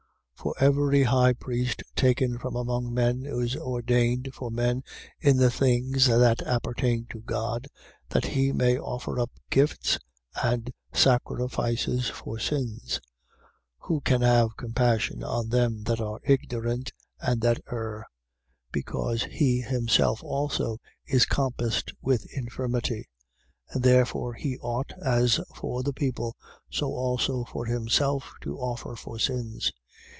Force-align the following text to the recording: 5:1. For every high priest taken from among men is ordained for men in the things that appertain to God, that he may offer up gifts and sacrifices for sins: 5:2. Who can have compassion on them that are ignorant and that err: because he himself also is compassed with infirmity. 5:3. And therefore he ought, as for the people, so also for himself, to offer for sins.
5:1. 0.41 0.43
For 0.43 0.55
every 0.59 1.03
high 1.03 1.33
priest 1.33 1.83
taken 1.95 2.39
from 2.39 2.55
among 2.55 2.91
men 2.91 3.27
is 3.27 3.55
ordained 3.55 4.31
for 4.33 4.49
men 4.49 4.81
in 5.19 5.37
the 5.37 5.51
things 5.51 6.07
that 6.07 6.41
appertain 6.41 7.05
to 7.11 7.19
God, 7.21 7.67
that 8.09 8.25
he 8.25 8.51
may 8.51 8.75
offer 8.75 9.19
up 9.19 9.29
gifts 9.51 9.99
and 10.41 10.73
sacrifices 10.95 12.09
for 12.09 12.39
sins: 12.39 12.99
5:2. 13.83 13.87
Who 13.87 14.01
can 14.01 14.21
have 14.23 14.57
compassion 14.57 15.23
on 15.23 15.49
them 15.49 15.83
that 15.83 16.01
are 16.01 16.19
ignorant 16.23 16.91
and 17.19 17.39
that 17.41 17.61
err: 17.71 18.07
because 18.71 19.21
he 19.25 19.61
himself 19.61 20.23
also 20.23 20.79
is 21.05 21.23
compassed 21.27 21.93
with 22.01 22.25
infirmity. 22.35 23.07
5:3. 23.75 23.75
And 23.75 23.83
therefore 23.83 24.33
he 24.33 24.57
ought, 24.57 24.91
as 25.05 25.39
for 25.55 25.83
the 25.83 25.93
people, 25.93 26.35
so 26.71 26.87
also 26.95 27.43
for 27.43 27.65
himself, 27.67 28.33
to 28.41 28.57
offer 28.57 28.95
for 28.95 29.19
sins. 29.19 29.71